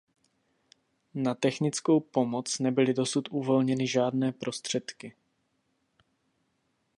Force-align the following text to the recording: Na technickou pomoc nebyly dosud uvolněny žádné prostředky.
Na 1.15 1.35
technickou 1.35 1.99
pomoc 1.99 2.59
nebyly 2.59 2.93
dosud 2.93 3.27
uvolněny 3.31 3.87
žádné 3.87 4.31
prostředky. 4.31 5.13